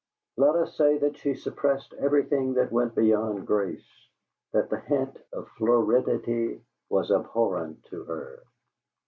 [0.35, 3.87] Let us say that she suppressed everything that went beyond grace;
[4.51, 8.41] that the hint of floridity was abhorrent to her.